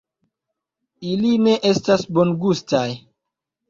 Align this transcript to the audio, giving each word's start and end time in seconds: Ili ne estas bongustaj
Ili 1.11 1.35
ne 1.45 1.55
estas 1.75 2.09
bongustaj 2.19 2.87